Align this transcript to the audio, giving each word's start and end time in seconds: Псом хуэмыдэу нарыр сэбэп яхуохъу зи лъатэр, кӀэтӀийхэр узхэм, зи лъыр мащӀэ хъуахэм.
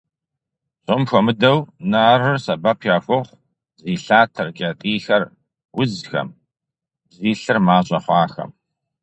Псом 0.83 1.01
хуэмыдэу 1.09 1.57
нарыр 1.91 2.37
сэбэп 2.45 2.79
яхуохъу 2.95 3.37
зи 3.81 3.93
лъатэр, 4.03 4.47
кӀэтӀийхэр 4.57 5.23
узхэм, 5.81 6.29
зи 7.15 7.31
лъыр 7.41 7.57
мащӀэ 7.65 7.99
хъуахэм. 8.03 8.49